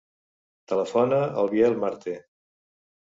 Telefona 0.71 1.19
al 1.41 1.51
Biel 1.51 1.77
Marte. 1.83 2.15